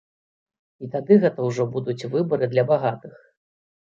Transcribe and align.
І 0.85 0.87
тады 0.95 1.17
гэта 1.25 1.39
ўжо 1.49 1.65
будуць 1.75 2.07
выбары 2.13 2.45
для 2.55 2.63
багатых. 2.73 3.15